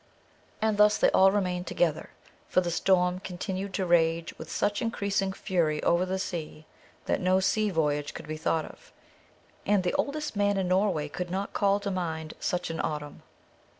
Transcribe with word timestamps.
And 0.63 0.77
thus 0.79 0.97
they 0.97 1.11
all 1.11 1.31
remained 1.31 1.67
together; 1.67 2.09
for 2.49 2.59
the 2.59 2.71
storm 2.71 3.19
continued 3.19 3.71
to 3.75 3.85
rage 3.85 4.35
with 4.39 4.51
such 4.51 4.81
increasing 4.81 5.31
fury 5.31 5.83
over 5.83 6.07
the 6.07 6.17
sea, 6.17 6.65
that 7.05 7.21
no 7.21 7.39
sea 7.39 7.69
voyage 7.69 8.15
could 8.15 8.27
be 8.27 8.35
thought 8.35 8.65
of, 8.65 8.91
and 9.63 9.83
the 9.83 9.93
oldest 9.93 10.35
man 10.35 10.57
in 10.57 10.69
Norway 10.69 11.07
could 11.07 11.29
not 11.29 11.53
call 11.53 11.79
to 11.81 11.91
mind 11.91 12.33
such 12.39 12.71
an 12.71 12.79
autumn. 12.79 13.21